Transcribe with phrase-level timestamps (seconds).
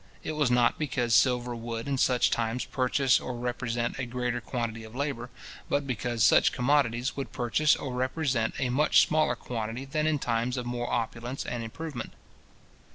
[0.23, 4.83] It was not because silver would in such times purchase or represent a greater quantity
[4.83, 5.29] of labour,
[5.69, 10.57] but because such commodities would purchase or represent a much smaller quantity than in times
[10.57, 12.13] of more opulence and improvement.